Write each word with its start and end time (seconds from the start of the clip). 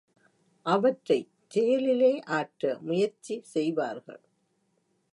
அவற்றைச் 0.65 1.29
செயலிலே 1.47 2.19
ஆற்ற 2.29 2.77
முயற்சி 2.81 3.41
செய்வார்கள். 3.53 4.21